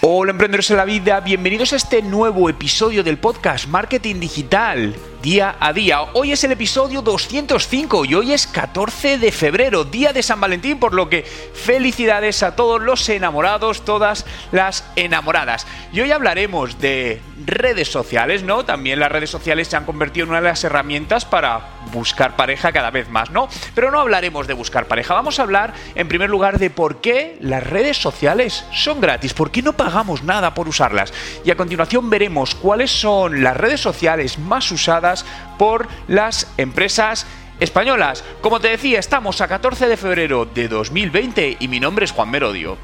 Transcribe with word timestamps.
Hola 0.00 0.30
emprendedores 0.30 0.70
en 0.70 0.76
la 0.76 0.84
vida, 0.84 1.18
bienvenidos 1.18 1.72
a 1.72 1.76
este 1.76 2.02
nuevo 2.02 2.48
episodio 2.48 3.02
del 3.02 3.18
podcast 3.18 3.66
Marketing 3.66 4.20
Digital 4.20 4.94
día 5.22 5.56
a 5.58 5.72
día. 5.72 6.02
Hoy 6.14 6.32
es 6.32 6.44
el 6.44 6.52
episodio 6.52 7.02
205 7.02 8.04
y 8.04 8.14
hoy 8.14 8.32
es 8.32 8.46
14 8.46 9.18
de 9.18 9.32
febrero, 9.32 9.84
día 9.84 10.12
de 10.12 10.22
San 10.22 10.40
Valentín, 10.40 10.78
por 10.78 10.94
lo 10.94 11.08
que 11.08 11.22
felicidades 11.22 12.42
a 12.42 12.54
todos 12.54 12.80
los 12.80 13.08
enamorados, 13.08 13.84
todas 13.84 14.24
las 14.52 14.84
enamoradas. 14.94 15.66
Y 15.92 16.00
hoy 16.00 16.12
hablaremos 16.12 16.78
de 16.78 17.20
redes 17.44 17.90
sociales, 17.90 18.42
¿no? 18.44 18.64
También 18.64 19.00
las 19.00 19.10
redes 19.10 19.30
sociales 19.30 19.68
se 19.68 19.76
han 19.76 19.84
convertido 19.84 20.24
en 20.24 20.30
una 20.30 20.40
de 20.40 20.48
las 20.48 20.62
herramientas 20.62 21.24
para 21.24 21.78
buscar 21.92 22.36
pareja 22.36 22.70
cada 22.70 22.90
vez 22.90 23.08
más, 23.08 23.30
¿no? 23.30 23.48
Pero 23.74 23.90
no 23.90 24.00
hablaremos 24.00 24.46
de 24.46 24.54
buscar 24.54 24.86
pareja, 24.86 25.14
vamos 25.14 25.38
a 25.38 25.42
hablar 25.42 25.74
en 25.94 26.08
primer 26.08 26.30
lugar 26.30 26.58
de 26.58 26.70
por 26.70 27.00
qué 27.00 27.36
las 27.40 27.66
redes 27.66 27.96
sociales 27.96 28.64
son 28.72 29.00
gratis, 29.00 29.34
por 29.34 29.50
qué 29.50 29.62
no 29.62 29.72
pagamos 29.72 29.87
nada 30.22 30.54
por 30.54 30.68
usarlas. 30.68 31.12
Y 31.44 31.50
a 31.50 31.56
continuación 31.56 32.10
veremos 32.10 32.54
cuáles 32.54 32.90
son 32.90 33.42
las 33.42 33.56
redes 33.56 33.80
sociales 33.80 34.38
más 34.38 34.70
usadas 34.70 35.24
por 35.58 35.88
las 36.06 36.52
empresas 36.56 37.26
españolas. 37.60 38.24
Como 38.40 38.60
te 38.60 38.68
decía, 38.68 38.98
estamos 38.98 39.40
a 39.40 39.48
14 39.48 39.88
de 39.88 39.96
febrero 39.96 40.44
de 40.46 40.68
2020 40.68 41.56
y 41.60 41.68
mi 41.68 41.80
nombre 41.80 42.04
es 42.04 42.12
Juan 42.12 42.30
Merodio. 42.30 42.78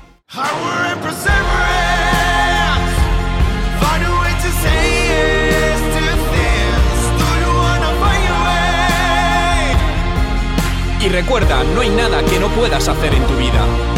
Y 11.00 11.08
recuerda, 11.10 11.62
no 11.74 11.82
hay 11.82 11.90
nada 11.90 12.22
que 12.24 12.38
no 12.40 12.48
puedas 12.48 12.88
hacer 12.88 13.12
en 13.14 13.26
tu 13.26 13.36
vida. 13.36 13.93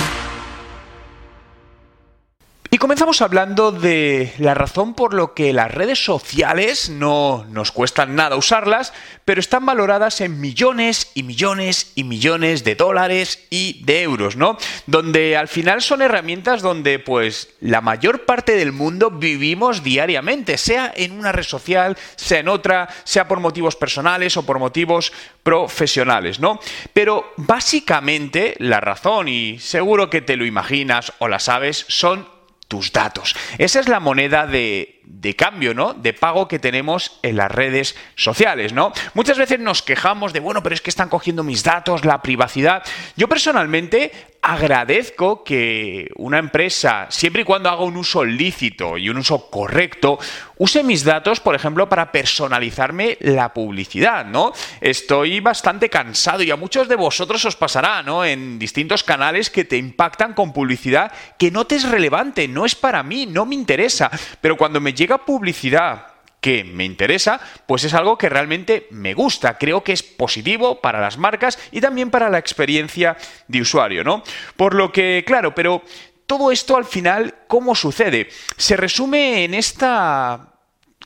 Y 2.77 2.79
comenzamos 2.79 3.23
hablando 3.23 3.73
de 3.73 4.35
la 4.37 4.53
razón 4.53 4.93
por 4.93 5.15
lo 5.15 5.33
que 5.33 5.55
las 5.55 5.71
redes 5.71 6.05
sociales 6.05 6.91
no 6.91 7.47
nos 7.49 7.73
cuestan 7.73 8.15
nada 8.15 8.37
usarlas, 8.37 8.93
pero 9.25 9.41
están 9.41 9.65
valoradas 9.65 10.21
en 10.21 10.43
millones 10.43 11.11
y 11.15 11.23
millones 11.23 11.93
y 11.95 12.05
millones 12.05 12.65
de 12.65 12.75
dólares 12.75 13.47
y 13.49 13.83
de 13.87 14.03
euros, 14.03 14.37
¿no? 14.37 14.59
Donde 14.87 15.39
al 15.39 15.49
final 15.49 15.81
son 15.81 16.03
herramientas 16.03 16.61
donde 16.61 16.99
pues 16.99 17.49
la 17.61 17.81
mayor 17.81 18.27
parte 18.27 18.57
del 18.57 18.73
mundo 18.73 19.11
vivimos 19.11 19.83
diariamente, 19.83 20.59
sea 20.59 20.93
en 20.95 21.13
una 21.13 21.33
red 21.33 21.45
social, 21.45 21.97
sea 22.17 22.41
en 22.41 22.49
otra, 22.49 22.91
sea 23.05 23.27
por 23.27 23.41
motivos 23.41 23.75
personales 23.75 24.37
o 24.37 24.45
por 24.45 24.59
motivos 24.59 25.15
profesionales, 25.43 26.41
¿no? 26.41 26.61
Pero 26.93 27.33
básicamente 27.39 28.55
la 28.59 28.81
razón, 28.81 29.29
y 29.29 29.61
seguro 29.61 30.11
que 30.11 30.21
te 30.21 30.37
lo 30.37 30.45
imaginas 30.45 31.15
o 31.21 31.29
la 31.29 31.39
sabes, 31.39 31.87
son 31.89 32.36
tus 32.69 32.93
datos. 32.93 33.35
Esa 33.59 33.81
es 33.81 33.89
la 33.89 34.01
moneda 34.01 34.47
de, 34.47 34.96
de, 35.07 35.37
cambio, 35.37 35.75
¿no? 35.75 35.95
De 35.95 36.13
pago 36.13 36.49
que 36.49 36.59
tenemos 36.59 37.19
en 37.23 37.37
las 37.37 37.51
redes 37.51 37.97
sociales, 38.15 38.73
¿no? 38.73 38.93
Muchas 39.15 39.39
veces 39.39 39.61
nos 39.61 39.83
quejamos 39.83 40.33
de, 40.33 40.41
bueno, 40.41 40.63
pero 40.63 40.75
es 40.75 40.81
que 40.81 40.91
están 40.91 41.09
cogiendo 41.09 41.43
mis 41.43 41.63
datos, 41.63 42.05
la 42.05 42.23
privacidad. 42.23 42.83
Yo 43.17 43.29
personalmente 43.29 44.13
agradezco 44.43 45.43
que 45.43 46.09
una 46.17 46.39
empresa, 46.39 47.07
siempre 47.11 47.43
y 47.43 47.45
cuando 47.45 47.69
haga 47.69 47.83
un 47.83 47.97
uso 47.97 48.25
lícito 48.25 48.97
y 48.97 49.09
un 49.09 49.17
uso 49.17 49.51
correcto, 49.51 50.19
use 50.59 50.85
mis 50.85 51.03
datos, 51.03 51.41
por 51.41 51.57
ejemplo, 51.57 51.89
para 51.89 52.13
personalizarme 52.13 53.19
la 53.21 53.53
publicidad, 53.53 54.25
¿no? 54.25 54.53
Estoy 54.81 55.41
bastante 55.41 55.91
cansado 55.91 56.45
y 56.45 56.53
a 56.53 56.57
muchos 56.57 56.89
de 56.89 56.95
vosotros 56.95 57.45
os 57.45 57.57
pasará, 57.57 58.05
¿no? 58.05 58.25
En 58.25 58.59
distintos 58.59 59.03
canales 59.03 59.51
que 59.51 59.65
te 59.65 59.77
impactan 59.77 60.35
con 60.35 60.53
publicidad 60.53 61.13
que 61.39 61.51
no 61.51 61.67
te 61.67 61.77
es 61.77 61.89
relevante, 61.89 62.47
no 62.49 62.65
es 62.65 62.75
para 62.75 63.03
mí, 63.03 63.27
no 63.27 63.47
me 63.47 63.55
interesa, 63.55 64.11
pero 64.41 64.57
cuando 64.57 64.81
me 64.81 64.95
llega 64.97 65.25
publicidad 65.25 66.07
que 66.41 66.65
me 66.65 66.85
interesa, 66.85 67.41
pues 67.67 67.85
es 67.85 67.95
algo 67.95 68.17
que 68.17 68.29
realmente 68.29 68.87
me 68.91 69.15
gusta. 69.15 69.59
Creo 69.59 69.83
que 69.83 69.93
es 69.93 70.03
positivo 70.03 70.81
para 70.81 71.01
las 71.01 71.19
marcas 71.19 71.59
y 71.73 71.81
también 71.81 72.11
para 72.11 72.29
la 72.29 72.39
experiencia 72.39 73.17
de 73.49 73.61
usuario, 73.61 74.05
¿no? 74.05 74.23
Por 74.57 74.75
lo 74.75 74.93
que, 74.93 75.25
claro, 75.27 75.55
pero 75.55 75.83
todo 76.27 76.53
esto 76.53 76.77
al 76.77 76.85
final, 76.85 77.35
¿cómo 77.49 77.75
sucede? 77.75 78.29
Se 78.57 78.77
resume 78.77 79.45
en 79.45 79.55
esta 79.55 80.53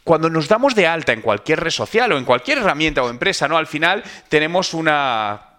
cuando 0.04 0.30
nos 0.30 0.48
damos 0.48 0.74
de 0.74 0.86
alta 0.86 1.12
en 1.12 1.20
cualquier 1.20 1.60
red 1.60 1.70
social 1.70 2.12
o 2.12 2.18
en 2.18 2.24
cualquier 2.24 2.58
herramienta 2.58 3.02
o 3.02 3.10
empresa, 3.10 3.48
¿no? 3.48 3.56
Al 3.56 3.66
final 3.66 4.02
tenemos 4.28 4.74
una 4.74 5.49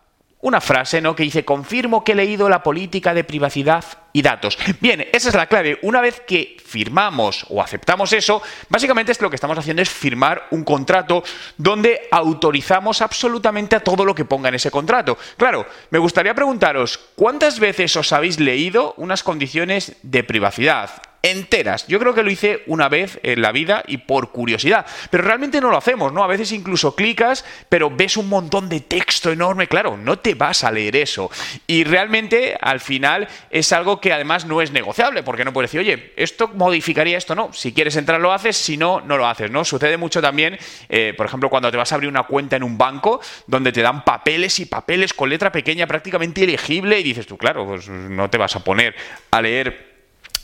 una 0.42 0.62
frase, 0.62 1.02
¿no? 1.02 1.16
Que 1.16 1.24
dice, 1.24 1.46
confirmo 1.46 2.04
que 2.04 2.14
he 2.14 2.16
leído 2.16 2.50
la 2.50 2.64
política 2.64 3.14
de 3.14 3.24
privacidad 3.24 3.86
y 4.14 4.22
datos. 4.22 4.58
Bien, 4.80 5.08
esa 5.14 5.30
es 5.30 5.36
la 5.36 5.48
clave. 5.48 5.80
Una 5.84 6.02
vez 6.02 6.22
que 6.22 6.58
firmamos 6.66 7.46
o 7.50 7.62
aceptamos 7.62 8.12
eso, 8.14 8.42
básicamente 8.70 9.12
lo 9.20 9.30
que 9.30 9.36
estamos 9.36 9.58
haciendo 9.58 9.82
es 9.82 9.90
firmar 9.90 10.48
un 10.52 10.64
contrato 10.64 11.24
donde 11.58 12.08
autorizamos 12.12 13.02
absolutamente 13.02 13.76
a 13.76 13.82
todo 13.82 14.06
lo 14.06 14.16
que 14.16 14.26
ponga 14.26 14.50
en 14.50 14.56
ese 14.56 14.72
contrato. 14.72 15.18
Claro, 15.38 15.68
me 15.90 16.00
gustaría 16.00 16.34
preguntaros, 16.34 17.00
¿cuántas 17.16 17.60
veces 17.60 17.96
os 17.96 18.12
habéis 18.12 18.40
leído 18.40 18.94
unas 18.98 19.24
condiciones 19.24 19.96
de 20.02 20.24
privacidad? 20.24 21.11
Enteras. 21.24 21.88
Yo 21.88 22.00
creo 22.00 22.14
que 22.14 22.24
lo 22.24 22.32
hice 22.32 22.64
una 22.68 22.90
vez 22.90 23.20
en 23.24 23.42
la 23.42 23.52
vida 23.52 23.84
y 23.88 23.98
por 23.98 24.32
curiosidad, 24.32 24.86
pero 25.10 25.24
realmente 25.24 25.62
no 25.62 25.70
lo 25.70 25.78
hacemos, 25.78 26.12
¿no? 26.14 26.24
A 26.24 26.28
veces 26.28 26.52
incluso 26.52 26.96
clicas, 26.96 27.46
pero 27.70 27.90
ves 27.90 28.18
un 28.18 28.30
montón 28.30 28.70
de 28.70 28.82
texto 28.82 29.32
enorme, 29.32 29.68
claro, 29.68 29.98
no 29.98 30.20
te 30.20 30.34
vas 30.34 30.64
a 30.64 30.72
leer 30.72 30.96
eso. 30.96 31.30
Y 31.68 31.84
realmente 31.84 32.58
al 32.60 32.80
final 32.80 33.28
es 33.50 33.72
algo 33.72 34.02
que 34.02 34.14
además 34.14 34.46
no 34.46 34.62
es 34.62 34.72
negociable, 34.72 35.24
porque 35.24 35.46
no 35.46 35.54
puedes 35.54 35.72
decir, 35.72 35.82
oye, 35.82 36.14
esto 36.16 36.48
modificaría 36.50 37.18
esto, 37.18 37.36
no. 37.36 37.54
Si 37.54 37.74
quieres 37.74 37.96
entrar 37.96 38.20
lo 38.20 38.34
haces, 38.34 38.58
si 38.58 38.78
no, 38.78 39.02
no 39.02 39.18
lo 39.18 39.28
haces, 39.28 39.52
¿no? 39.52 39.64
Sucede 39.64 39.98
mucho 39.98 40.22
también, 40.22 40.58
eh, 40.90 41.14
por 41.16 41.26
ejemplo, 41.26 41.50
cuando 41.50 41.72
te 41.72 41.78
vas 41.78 41.92
a 41.92 41.96
abrir 41.96 42.10
una 42.10 42.24
cuenta 42.24 42.56
en 42.56 42.64
un 42.64 42.78
banco, 42.78 43.22
donde 43.48 43.72
te 43.72 43.82
dan 43.82 44.04
papeles 44.04 44.60
y 44.60 44.66
papeles 44.66 45.14
con 45.14 45.30
letra 45.30 45.52
pequeña 45.52 45.88
prácticamente 45.88 46.42
ilegible 46.42 47.00
y 47.00 47.04
dices 47.04 47.28
tú, 47.28 47.38
claro, 47.38 47.66
pues 47.66 47.88
no 47.90 48.30
te 48.30 48.38
vas 48.38 48.56
a 48.56 48.64
poner 48.64 48.96
a 49.30 49.42
leer 49.42 49.91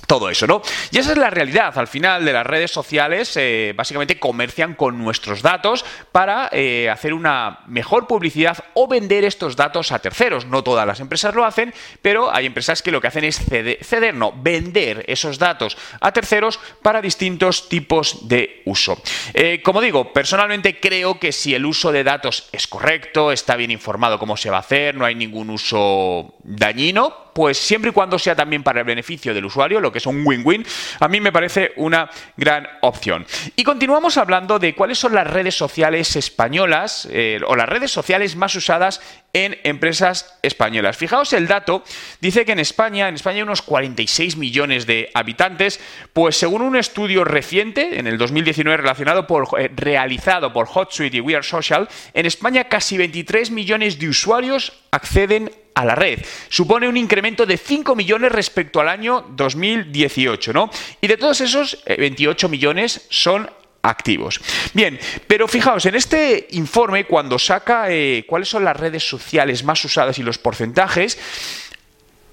todo 0.08 0.30
eso, 0.30 0.48
¿no? 0.48 0.62
Y 0.92 0.98
esa 0.98 1.12
es 1.12 1.18
la 1.18 1.30
realidad. 1.30 1.78
Al 1.78 1.88
final 1.88 2.24
de 2.26 2.34
las 2.34 2.48
redes 2.48 2.72
sociales, 2.72 3.34
eh, 3.36 3.74
básicamente 3.76 4.18
comercian 4.18 4.74
con 4.74 4.98
nuestros 4.98 5.42
datos 5.42 5.86
para 6.12 6.50
eh, 6.54 6.90
hacer 6.90 7.14
una 7.14 7.60
mejor 7.68 8.08
publicidad 8.08 8.58
o 8.74 8.88
vender 8.88 9.26
estos 9.26 9.58
datos 9.58 9.92
a 9.92 10.00
terceros. 10.00 10.46
No 10.46 10.64
todas 10.64 10.88
las 10.88 11.02
empresas 11.02 11.36
lo 11.36 11.44
hacen, 11.46 11.74
pero 12.02 12.34
hay 12.34 12.46
empresas 12.46 12.82
que 12.82 12.92
lo 12.92 13.02
que 13.02 13.08
hacen 13.08 13.26
es 13.26 13.38
ceder, 13.38 14.16
no, 14.16 14.34
vender 14.36 15.04
esos 15.08 15.38
datos 15.38 15.78
a 16.00 16.12
terceros 16.14 16.60
para 16.82 17.02
distintos 17.02 17.68
tipos 17.68 18.30
de 18.30 18.62
uso. 18.66 19.02
Eh, 19.34 19.62
como 19.62 19.82
digo, 19.82 20.14
personalmente 20.14 20.80
creo 20.80 21.20
que 21.20 21.34
si 21.34 21.54
el 21.54 21.66
uso 21.66 21.92
de 21.92 22.06
datos 22.06 22.48
es 22.54 22.68
correcto, 22.68 23.34
está 23.34 23.58
bien 23.58 23.72
informado 23.72 24.20
cómo 24.20 24.38
se 24.38 24.50
va 24.50 24.58
a 24.58 24.62
hacer, 24.62 24.96
no 24.96 25.04
hay 25.04 25.16
ningún 25.16 25.50
uso 25.50 26.36
dañino, 26.44 27.27
pues 27.38 27.60
siempre 27.60 27.92
y 27.92 27.94
cuando 27.94 28.18
sea 28.18 28.36
también 28.36 28.64
para 28.64 28.80
el 28.80 28.86
beneficio 28.88 29.32
del 29.32 29.46
usuario, 29.46 29.80
lo 29.80 29.92
que 29.92 30.00
es 30.00 30.08
un 30.08 30.26
win-win, 30.26 30.66
a 31.00 31.08
mí 31.08 31.22
me 31.22 31.32
parece 31.32 31.72
una 31.76 32.10
gran 32.36 32.68
opción. 32.82 33.28
Y 33.56 33.64
continuamos 33.64 34.18
hablando 34.18 34.58
de 34.58 34.74
cuáles 34.74 34.98
son 34.98 35.14
las 35.14 35.28
redes 35.28 35.54
sociales 35.54 36.16
españolas 36.16 37.08
eh, 37.12 37.40
o 37.46 37.56
las 37.56 37.70
redes 37.70 37.92
sociales 37.92 38.36
más 38.36 38.56
usadas 38.56 39.02
en 39.34 39.56
empresas 39.66 40.40
españolas. 40.42 40.98
Fijaos 40.98 41.32
el 41.34 41.46
dato, 41.46 41.84
dice 42.22 42.44
que 42.44 42.54
en 42.54 42.60
España, 42.60 43.08
en 43.08 43.14
España 43.14 43.36
hay 43.36 43.44
unos 43.44 43.62
46 43.62 44.36
millones 44.36 44.88
de 44.88 45.12
habitantes, 45.14 45.80
pues 46.14 46.38
según 46.38 46.64
un 46.64 46.76
estudio 46.76 47.24
reciente, 47.24 48.00
en 48.00 48.08
el 48.08 48.18
2019 48.18 48.78
relacionado 48.78 49.28
por, 49.28 49.48
eh, 49.60 49.70
realizado 49.76 50.52
por 50.52 50.66
HotSuite 50.66 51.18
y 51.18 51.22
We 51.22 51.36
Are 51.36 51.44
Social, 51.44 51.88
en 52.16 52.26
España 52.26 52.64
casi 52.64 52.98
23 52.98 53.52
millones 53.52 54.00
de 54.00 54.10
usuarios 54.10 54.74
acceden 54.90 55.52
a 55.78 55.86
la 55.86 55.96
red. 55.96 56.20
Supone 56.50 56.88
un 56.88 56.98
incremento 56.98 57.46
de 57.46 57.58
5 57.58 57.96
millones 57.96 58.32
respecto 58.32 58.80
al 58.82 58.90
año 58.90 59.26
2018, 59.30 60.52
¿no? 60.52 60.72
Y 61.00 61.08
de 61.08 61.18
todos 61.18 61.40
esos, 61.42 61.84
28 61.86 62.48
eh, 62.48 62.50
millones 62.50 63.06
son 63.10 63.50
activos. 63.84 64.42
Bien, 64.74 65.00
pero 65.28 65.48
fijaos, 65.48 65.86
en 65.86 65.96
este 65.96 66.48
informe, 66.52 67.06
cuando 67.06 67.38
saca 67.38 67.92
eh, 67.92 68.26
cuáles 68.28 68.50
son 68.50 68.66
las 68.66 68.76
redes 68.76 69.08
sociales 69.08 69.64
más 69.64 69.84
usadas 69.86 70.18
y 70.18 70.24
los 70.24 70.40
porcentajes, 70.40 71.18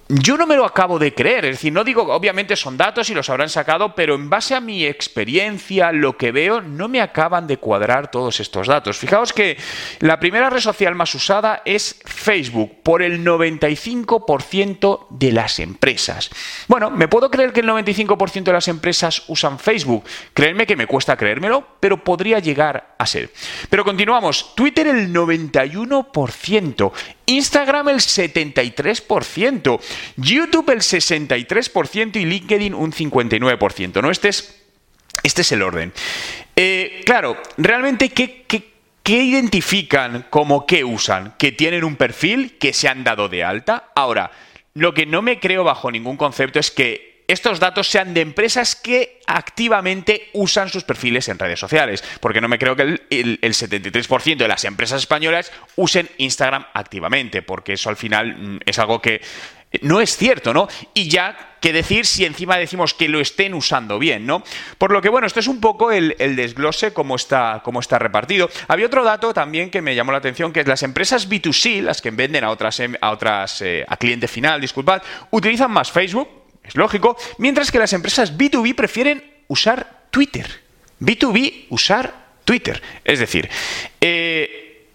yo 0.09 0.37
no 0.37 0.47
me 0.47 0.57
lo 0.57 0.65
acabo 0.67 0.99
de 0.99 1.15
creer. 1.15 1.47
Es 1.47 1.57
decir, 1.57 1.73
no 1.73 1.83
digo, 1.83 2.03
obviamente 2.03 2.57
son 2.57 2.77
datos 2.77 3.09
y 3.09 3.15
los 3.15 3.31
habrán 3.31 3.49
sacado, 3.49 3.95
pero 3.95 4.15
en 4.15 4.29
base 4.29 4.55
a 4.55 4.61
mi 4.61 4.85
experiencia, 4.85 5.93
lo 5.93 6.17
que 6.17 6.31
veo, 6.31 6.61
no 6.61 6.89
me 6.89 7.01
acaban 7.01 7.47
de 7.47 7.57
cuadrar 7.57 8.11
todos 8.11 8.41
estos 8.41 8.67
datos. 8.67 8.99
Fijaos 8.99 9.33
que 9.33 9.57
la 10.01 10.21
primera 10.21 10.51
red 10.51 10.61
social 10.61 10.95
más 10.95 11.15
usada 11.15 11.63
es 11.65 12.01
Facebook, 12.05 12.83
por 12.83 13.03
el 13.03 13.25
95% 13.25 15.07
de 15.11 15.33
las 15.33 15.59
empresas. 15.59 16.31
Bueno, 16.69 16.91
me 16.91 17.09
puedo 17.09 17.31
creer 17.31 17.53
que 17.53 17.61
el 17.61 17.69
95% 17.69 18.45
de 18.45 18.53
las 18.53 18.69
empresas 18.69 19.25
usan 19.29 19.59
Facebook. 19.59 20.05
Créanme 20.35 20.67
que 20.67 20.77
me 20.77 20.87
cuesta 20.87 21.17
creérmelo, 21.17 21.67
pero 21.81 22.05
podría 22.05 22.41
llegar 22.41 22.95
a 22.99 23.07
ser. 23.07 23.31
Pero 23.71 23.85
continuamos. 23.85 24.55
Twitter 24.55 24.87
el 24.87 25.13
91%. 25.13 26.93
Instagram 27.27 27.89
el 27.89 27.97
73%, 27.97 29.81
YouTube 30.17 30.71
el 30.71 30.81
63% 30.81 32.17
y 32.17 32.25
LinkedIn 32.25 32.75
un 32.75 32.93
59%. 32.93 34.03
¿no? 34.03 34.11
Este, 34.11 34.29
es, 34.29 34.63
este 35.23 35.43
es 35.43 35.53
el 35.53 35.63
orden. 35.63 35.93
Eh, 36.57 37.03
claro, 37.05 37.37
realmente, 37.57 38.11
¿qué, 38.11 38.45
qué 38.47 39.23
identifican 39.23 40.27
como 40.31 40.67
qué 40.67 40.85
usan? 40.85 41.35
Que 41.39 41.53
tienen 41.53 41.85
un 41.85 41.97
perfil, 41.97 42.59
que 42.59 42.73
se 42.73 42.89
han 42.89 43.05
dado 43.05 43.29
de 43.29 43.45
alta. 43.45 43.91
Ahora, 43.95 44.31
lo 44.75 44.95
que 44.95 45.07
no 45.07 45.23
me 45.23 45.39
creo 45.41 45.65
bajo 45.65 45.91
ningún 45.91 46.17
concepto 46.17 46.59
es 46.59 46.71
que 46.71 47.15
estos 47.27 47.59
datos 47.59 47.89
sean 47.89 48.13
de 48.13 48.21
empresas 48.21 48.77
que 48.77 49.21
activamente 49.27 50.29
usan 50.35 50.69
sus 50.69 50.85
perfiles 50.85 51.29
en 51.29 51.39
redes 51.39 51.59
sociales, 51.59 52.05
porque 52.21 52.41
no 52.41 52.49
me 52.49 52.59
creo 52.59 52.77
que 52.77 52.83
el, 52.83 53.41
73% 53.41 54.37
de 54.37 54.49
las 54.49 54.65
empresas 54.65 55.01
españolas 55.01 55.51
usen 55.77 56.09
Instagram 56.19 56.67
activamente, 56.75 57.43
porque 57.43 57.75
eso 57.75 57.89
al 57.89 57.97
final 57.97 58.37
mm, 58.37 58.61
es 58.67 58.79
algo 58.79 59.01
que 59.01 59.23
no 59.83 60.01
es 60.01 60.17
cierto, 60.17 60.53
¿no? 60.53 60.69
Y 60.93 61.09
ya, 61.09 61.57
¿qué 61.61 61.73
decir 61.73 62.07
si 62.07 62.25
encima 62.25 62.57
decimos 62.57 62.95
que 62.95 63.09
lo 63.09 63.21
estén 63.21 63.55
usando 63.55 63.99
bien, 63.99 64.27
¿no? 64.27 64.43
Por 64.79 64.93
lo 64.93 65.01
que, 65.01 65.09
bueno, 65.09 65.27
esto 65.27 65.41
es 65.41 65.47
un 65.47 65.61
poco 65.61 65.93
el, 65.93 66.15
desglose, 66.37 66.93
cómo 66.93 67.17
está, 67.17 67.61
cómo 67.65 67.81
está 67.81 67.99
repartido. 67.99 68.49
Había 68.69 68.87
otro 68.87 69.05
dato 69.05 69.33
también 69.35 69.71
que 69.71 69.83
me 69.83 69.95
llamó 69.95 70.13
la 70.13 70.19
atención, 70.19 70.53
que 70.53 70.61
es 70.61 70.67
las 70.67 70.83
empresas 70.83 71.29
B2C, 71.29 71.83
las 71.83 72.01
que 72.01 72.11
venden 72.11 72.45
a 72.45 72.51
otras, 72.51 72.81
em, 72.81 72.95
a 73.01 73.11
otras, 73.11 73.63
eh, 73.63 73.85
a 73.89 73.97
cliente 73.97 74.29
final, 74.29 74.61
disculpad, 74.61 75.03
utilizan 75.31 75.71
más 75.71 75.91
Facebook, 75.91 76.29
es 76.63 76.77
lógico, 76.77 77.17
mientras 77.39 77.71
que 77.71 77.79
las 77.79 77.93
empresas 77.93 78.37
B2B 78.37 78.75
prefieren 78.75 79.23
usar 79.49 80.05
Twitter. 80.11 80.47
B2B, 81.01 81.67
usar 81.71 82.15
Twitter. 82.45 82.81
Es 83.05 83.19
decir, 83.19 83.49
eh, 84.01 84.87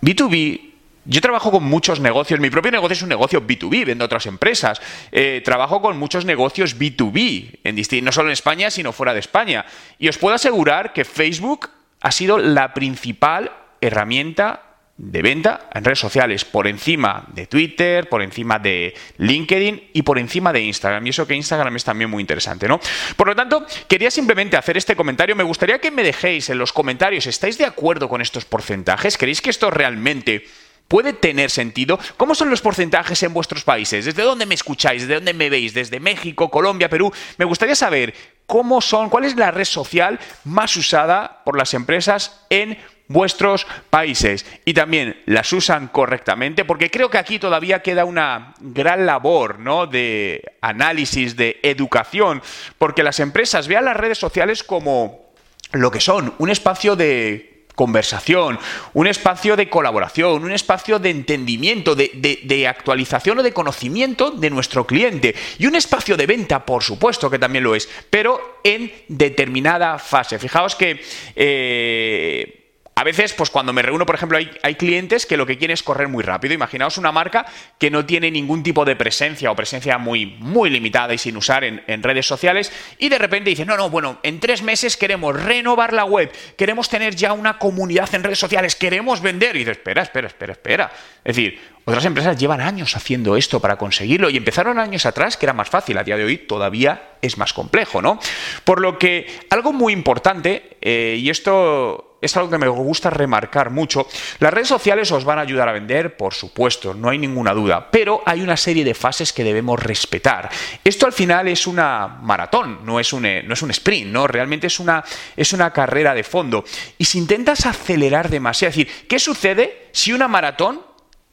B2B 0.00 0.73
yo 1.04 1.20
trabajo 1.20 1.50
con 1.50 1.64
muchos 1.64 2.00
negocios, 2.00 2.40
mi 2.40 2.50
propio 2.50 2.72
negocio 2.72 2.94
es 2.94 3.02
un 3.02 3.08
negocio 3.08 3.46
B2B, 3.46 3.86
vendo 3.86 4.04
a 4.04 4.06
otras 4.06 4.26
empresas. 4.26 4.80
Eh, 5.12 5.42
trabajo 5.44 5.82
con 5.82 5.98
muchos 5.98 6.24
negocios 6.24 6.78
B2B, 6.78 7.60
en 7.64 8.04
no 8.04 8.12
solo 8.12 8.28
en 8.28 8.32
España, 8.32 8.70
sino 8.70 8.92
fuera 8.92 9.12
de 9.12 9.20
España. 9.20 9.66
Y 9.98 10.08
os 10.08 10.18
puedo 10.18 10.34
asegurar 10.34 10.92
que 10.92 11.04
Facebook 11.04 11.70
ha 12.00 12.10
sido 12.10 12.38
la 12.38 12.74
principal 12.74 13.52
herramienta 13.80 14.62
de 14.96 15.22
venta 15.22 15.68
en 15.74 15.84
redes 15.84 15.98
sociales, 15.98 16.44
por 16.44 16.68
encima 16.68 17.24
de 17.32 17.46
Twitter, 17.46 18.08
por 18.08 18.22
encima 18.22 18.60
de 18.60 18.94
LinkedIn 19.18 19.90
y 19.92 20.02
por 20.02 20.18
encima 20.18 20.52
de 20.52 20.60
Instagram. 20.60 21.04
Y 21.06 21.10
eso 21.10 21.26
que 21.26 21.34
Instagram 21.34 21.74
es 21.76 21.84
también 21.84 22.10
muy 22.10 22.20
interesante, 22.20 22.68
¿no? 22.68 22.78
Por 23.16 23.26
lo 23.26 23.34
tanto, 23.34 23.66
quería 23.88 24.10
simplemente 24.10 24.56
hacer 24.56 24.76
este 24.76 24.94
comentario. 24.94 25.34
Me 25.34 25.42
gustaría 25.42 25.80
que 25.80 25.90
me 25.90 26.04
dejéis 26.04 26.48
en 26.50 26.58
los 26.58 26.72
comentarios, 26.72 27.26
¿estáis 27.26 27.58
de 27.58 27.64
acuerdo 27.64 28.08
con 28.08 28.20
estos 28.20 28.44
porcentajes? 28.44 29.18
¿Creéis 29.18 29.42
que 29.42 29.50
esto 29.50 29.70
realmente 29.70 30.44
puede 30.88 31.12
tener 31.12 31.50
sentido? 31.50 31.98
¿Cómo 32.16 32.34
son 32.34 32.50
los 32.50 32.60
porcentajes 32.60 33.22
en 33.22 33.34
vuestros 33.34 33.64
países? 33.64 34.04
¿Desde 34.04 34.22
dónde 34.22 34.46
me 34.46 34.54
escucháis? 34.54 35.02
¿Desde 35.02 35.14
dónde 35.14 35.34
me 35.34 35.50
veis? 35.50 35.74
¿Desde 35.74 36.00
México, 36.00 36.50
Colombia, 36.50 36.88
Perú? 36.88 37.12
Me 37.38 37.44
gustaría 37.44 37.74
saber 37.74 38.14
cómo 38.46 38.80
son, 38.80 39.08
cuál 39.08 39.24
es 39.24 39.36
la 39.36 39.50
red 39.50 39.64
social 39.64 40.18
más 40.44 40.76
usada 40.76 41.42
por 41.44 41.56
las 41.56 41.74
empresas 41.74 42.44
en 42.50 42.78
vuestros 43.08 43.66
países 43.90 44.46
y 44.64 44.72
también 44.74 45.22
las 45.26 45.52
usan 45.52 45.88
correctamente, 45.88 46.64
porque 46.64 46.90
creo 46.90 47.10
que 47.10 47.18
aquí 47.18 47.38
todavía 47.38 47.82
queda 47.82 48.04
una 48.04 48.54
gran 48.60 49.06
labor 49.06 49.58
¿no? 49.58 49.86
de 49.86 50.42
análisis, 50.60 51.36
de 51.36 51.60
educación, 51.62 52.42
porque 52.78 53.02
las 53.02 53.20
empresas 53.20 53.68
vean 53.68 53.84
las 53.84 53.96
redes 53.96 54.18
sociales 54.18 54.62
como 54.62 55.24
lo 55.72 55.90
que 55.90 56.00
son, 56.00 56.34
un 56.38 56.50
espacio 56.50 56.96
de 56.96 57.53
conversación, 57.74 58.58
un 58.92 59.06
espacio 59.06 59.56
de 59.56 59.68
colaboración, 59.68 60.44
un 60.44 60.52
espacio 60.52 60.98
de 60.98 61.10
entendimiento, 61.10 61.94
de, 61.94 62.40
de, 62.44 62.68
actualización 62.68 63.38
o 63.38 63.42
de 63.42 63.52
conocimiento 63.52 64.30
de 64.30 64.50
nuestro 64.50 64.86
cliente 64.86 65.34
y 65.58 65.66
un 65.66 65.74
espacio 65.74 66.16
de 66.16 66.26
venta, 66.26 66.64
por 66.64 66.82
supuesto 66.82 67.28
que 67.28 67.38
también 67.38 67.64
lo 67.64 67.74
es, 67.74 67.88
pero 68.10 68.60
en 68.62 68.92
determinada 69.08 69.98
fase. 69.98 70.38
Fijaos 70.38 70.74
que... 70.74 71.00
Eh, 71.36 72.60
a 72.96 73.02
veces, 73.02 73.32
pues 73.32 73.50
cuando 73.50 73.72
me 73.72 73.82
reúno, 73.82 74.06
por 74.06 74.14
ejemplo, 74.14 74.38
hay, 74.38 74.74
clientes 74.76 75.26
que 75.26 75.36
lo 75.36 75.46
que 75.46 75.58
quieren 75.58 75.74
es 75.74 75.82
correr 75.82 76.06
muy 76.06 76.22
rápido. 76.22 76.54
Imaginaos 76.54 76.96
una 76.96 77.10
marca 77.10 77.44
que 77.78 77.90
no 77.90 78.06
tiene 78.06 78.30
ningún 78.30 78.62
tipo 78.62 78.84
de 78.84 78.94
presencia 78.94 79.50
o 79.50 79.56
presencia 79.56 79.98
muy, 79.98 80.26
muy 80.38 80.70
limitada 80.70 81.12
y 81.12 81.18
sin 81.18 81.36
usar 81.36 81.64
en, 81.64 82.02
redes 82.02 82.26
sociales 82.26 82.70
y 82.98 83.08
de 83.08 83.18
repente 83.18 83.50
dice, 83.50 83.64
no, 83.64 83.76
no, 83.76 83.90
bueno, 83.90 84.18
en 84.22 84.38
tres 84.38 84.62
meses 84.62 84.96
queremos 84.96 85.40
renovar 85.42 85.92
la 85.92 86.04
web, 86.04 86.30
queremos 86.56 86.88
tener 86.88 87.16
ya 87.16 87.32
una 87.32 87.58
comunidad 87.58 88.14
en 88.14 88.22
redes 88.22 88.38
sociales, 88.38 88.76
queremos 88.76 89.20
vender. 89.20 89.56
Y 89.56 89.60
dice, 89.60 89.72
espera, 89.72 90.02
espera, 90.02 90.28
espera, 90.28 90.52
espera. 90.52 90.92
Es 91.24 91.34
decir, 91.34 91.60
otras 91.86 92.04
empresas 92.04 92.38
llevan 92.38 92.60
años 92.60 92.94
haciendo 92.96 93.36
esto 93.36 93.60
para 93.60 93.76
conseguirlo 93.76 94.30
y 94.30 94.36
empezaron 94.36 94.78
años 94.78 95.04
atrás 95.04 95.36
que 95.36 95.46
era 95.46 95.52
más 95.52 95.68
fácil, 95.68 95.98
a 95.98 96.04
día 96.04 96.16
de 96.16 96.24
hoy 96.24 96.38
todavía 96.38 97.14
es 97.20 97.38
más 97.38 97.52
complejo, 97.52 98.00
¿no? 98.00 98.20
Por 98.64 98.80
lo 98.80 98.98
que 98.98 99.26
algo 99.50 99.72
muy 99.72 99.92
importante, 99.92 100.76
eh, 100.80 101.16
y 101.18 101.30
esto 101.30 102.13
es 102.24 102.36
algo 102.36 102.50
que 102.50 102.58
me 102.58 102.68
gusta 102.68 103.10
remarcar 103.10 103.70
mucho. 103.70 104.06
Las 104.38 104.52
redes 104.52 104.68
sociales 104.68 105.10
os 105.12 105.24
van 105.24 105.38
a 105.38 105.42
ayudar 105.42 105.68
a 105.68 105.72
vender, 105.72 106.16
por 106.16 106.34
supuesto, 106.34 106.94
no 106.94 107.10
hay 107.10 107.18
ninguna 107.18 107.52
duda, 107.52 107.90
pero 107.90 108.22
hay 108.24 108.40
una 108.40 108.56
serie 108.56 108.84
de 108.84 108.94
fases 108.94 109.32
que 109.32 109.44
debemos 109.44 109.82
respetar. 109.82 110.50
Esto 110.82 111.06
al 111.06 111.12
final 111.12 111.48
es 111.48 111.66
una 111.66 112.08
maratón, 112.08 112.80
no 112.84 112.98
es 113.00 113.12
un, 113.12 113.22
no 113.22 113.54
es 113.54 113.62
un 113.62 113.70
sprint, 113.70 114.10
¿no? 114.10 114.26
Realmente 114.26 114.66
es 114.66 114.80
una, 114.80 115.04
es 115.36 115.52
una 115.52 115.72
carrera 115.72 116.14
de 116.14 116.24
fondo. 116.24 116.64
Y 116.98 117.04
si 117.04 117.18
intentas 117.18 117.66
acelerar 117.66 118.30
demasiado, 118.30 118.70
es 118.70 118.76
decir, 118.76 119.06
¿qué 119.06 119.18
sucede 119.18 119.88
si 119.92 120.12
una 120.12 120.28
maratón 120.28 120.80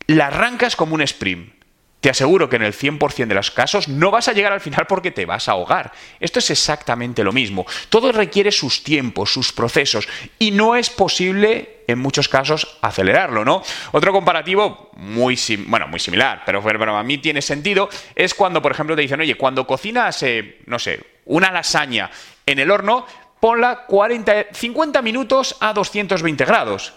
la 0.08 0.28
arrancas 0.28 0.76
como 0.76 0.96
un 0.96 1.02
sprint? 1.02 1.61
Te 2.02 2.10
aseguro 2.10 2.50
que 2.50 2.56
en 2.56 2.64
el 2.64 2.74
100% 2.74 3.28
de 3.28 3.36
los 3.36 3.52
casos 3.52 3.88
no 3.88 4.12
vas 4.12 4.28
a 4.28 4.34
llegar 4.34 4.52
al 4.52 4.60
final 4.60 4.88
porque 4.88 5.12
te 5.12 5.26
vas 5.26 5.48
a 5.48 5.54
ahogar. 5.54 5.92
Esto 6.20 6.40
es 6.40 6.50
exactamente 6.50 7.24
lo 7.24 7.32
mismo. 7.32 7.66
Todo 7.90 8.12
requiere 8.12 8.52
sus 8.52 8.84
tiempos, 8.84 9.32
sus 9.32 9.54
procesos 9.54 10.10
y 10.40 10.52
no 10.52 10.76
es 10.76 10.90
posible 10.90 11.84
en 11.88 12.00
muchos 12.00 12.28
casos 12.28 12.80
acelerarlo, 12.82 13.46
¿no? 13.46 13.62
Otro 13.92 14.12
comparativo 14.12 14.90
muy, 14.94 15.38
bueno, 15.68 15.88
muy 15.88 16.00
similar, 16.00 16.42
pero, 16.46 16.64
pero 16.64 16.98
a 16.98 17.04
mí 17.04 17.20
tiene 17.20 17.42
sentido, 17.42 17.90
es 18.16 18.34
cuando, 18.34 18.62
por 18.62 18.72
ejemplo, 18.72 18.96
te 18.96 19.04
dicen, 19.04 19.20
oye, 19.20 19.36
cuando 19.36 19.68
cocinas, 19.68 20.24
eh, 20.24 20.60
no 20.66 20.80
sé, 20.80 21.00
una 21.26 21.52
lasaña 21.52 22.10
en 22.46 22.60
el 22.60 22.72
horno, 22.72 23.06
ponla 23.40 23.86
40, 23.86 24.48
50 24.54 25.02
minutos 25.02 25.58
a 25.60 25.74
220 25.74 26.46
grados. 26.46 26.94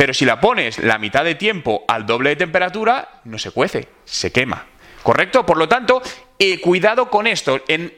Pero 0.00 0.14
si 0.14 0.24
la 0.24 0.40
pones 0.40 0.78
la 0.78 0.96
mitad 0.96 1.24
de 1.24 1.34
tiempo 1.34 1.84
al 1.86 2.06
doble 2.06 2.30
de 2.30 2.36
temperatura, 2.36 3.20
no 3.24 3.36
se 3.36 3.50
cuece, 3.50 3.86
se 4.06 4.32
quema. 4.32 4.64
¿Correcto? 5.02 5.44
Por 5.44 5.58
lo 5.58 5.68
tanto, 5.68 6.00
eh, 6.38 6.58
cuidado 6.58 7.10
con 7.10 7.26
esto. 7.26 7.60
En, 7.68 7.92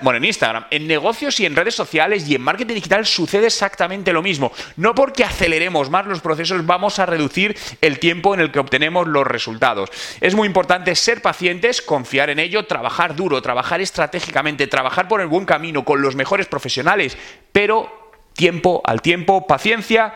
bueno, 0.00 0.18
en 0.18 0.26
Instagram, 0.26 0.66
en 0.70 0.86
negocios 0.86 1.40
y 1.40 1.46
en 1.46 1.56
redes 1.56 1.74
sociales 1.74 2.28
y 2.28 2.36
en 2.36 2.40
marketing 2.40 2.74
digital 2.74 3.04
sucede 3.04 3.48
exactamente 3.48 4.12
lo 4.12 4.22
mismo. 4.22 4.52
No 4.76 4.94
porque 4.94 5.24
aceleremos 5.24 5.90
más 5.90 6.06
los 6.06 6.20
procesos 6.20 6.64
vamos 6.64 7.00
a 7.00 7.06
reducir 7.06 7.58
el 7.80 7.98
tiempo 7.98 8.32
en 8.34 8.38
el 8.38 8.52
que 8.52 8.60
obtenemos 8.60 9.08
los 9.08 9.26
resultados. 9.26 9.90
Es 10.20 10.36
muy 10.36 10.46
importante 10.46 10.94
ser 10.94 11.20
pacientes, 11.20 11.82
confiar 11.82 12.30
en 12.30 12.38
ello, 12.38 12.66
trabajar 12.66 13.16
duro, 13.16 13.42
trabajar 13.42 13.80
estratégicamente, 13.80 14.68
trabajar 14.68 15.08
por 15.08 15.20
el 15.20 15.26
buen 15.26 15.46
camino 15.46 15.84
con 15.84 16.00
los 16.00 16.14
mejores 16.14 16.46
profesionales, 16.46 17.18
pero 17.50 18.12
tiempo 18.34 18.82
al 18.84 19.02
tiempo, 19.02 19.48
paciencia 19.48 20.14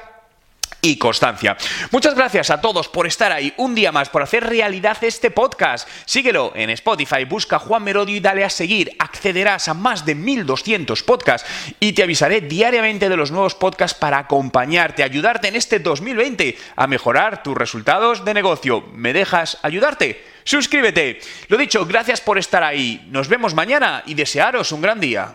y 0.80 0.96
constancia. 0.96 1.56
Muchas 1.90 2.14
gracias 2.14 2.50
a 2.50 2.60
todos 2.60 2.88
por 2.88 3.06
estar 3.06 3.32
ahí 3.32 3.52
un 3.56 3.74
día 3.74 3.92
más, 3.92 4.08
por 4.08 4.22
hacer 4.22 4.44
realidad 4.44 4.96
este 5.02 5.30
podcast. 5.30 5.88
Síguelo 6.04 6.52
en 6.54 6.70
Spotify, 6.70 7.24
busca 7.24 7.58
Juan 7.58 7.82
Merodio 7.82 8.16
y 8.16 8.20
dale 8.20 8.44
a 8.44 8.50
seguir. 8.50 8.94
Accederás 8.98 9.68
a 9.68 9.74
más 9.74 10.04
de 10.04 10.14
1200 10.14 11.02
podcasts 11.02 11.48
y 11.80 11.92
te 11.92 12.02
avisaré 12.02 12.40
diariamente 12.40 13.08
de 13.08 13.16
los 13.16 13.30
nuevos 13.30 13.54
podcasts 13.54 13.98
para 13.98 14.18
acompañarte, 14.18 15.02
ayudarte 15.02 15.48
en 15.48 15.56
este 15.56 15.78
2020 15.80 16.56
a 16.76 16.86
mejorar 16.86 17.42
tus 17.42 17.56
resultados 17.56 18.24
de 18.24 18.34
negocio. 18.34 18.84
¿Me 18.92 19.12
dejas 19.12 19.58
ayudarte? 19.62 20.24
Suscríbete. 20.44 21.20
Lo 21.48 21.58
dicho, 21.58 21.84
gracias 21.84 22.20
por 22.20 22.38
estar 22.38 22.62
ahí. 22.62 23.06
Nos 23.10 23.28
vemos 23.28 23.54
mañana 23.54 24.02
y 24.06 24.14
desearos 24.14 24.72
un 24.72 24.80
gran 24.80 25.00
día. 25.00 25.34